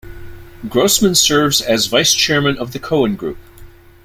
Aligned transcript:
Grossman 0.67 1.13
serves 1.13 1.61
as 1.61 1.85
Vice 1.85 2.15
Chairman 2.15 2.57
of 2.57 2.71
the 2.73 2.79
Cohen 2.79 3.15
Group. 3.15 3.37